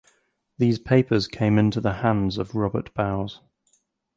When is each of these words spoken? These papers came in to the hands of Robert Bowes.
These 0.57 0.79
papers 0.79 1.27
came 1.27 1.59
in 1.59 1.69
to 1.69 1.79
the 1.79 1.93
hands 2.01 2.39
of 2.39 2.55
Robert 2.55 2.91
Bowes. 2.95 3.39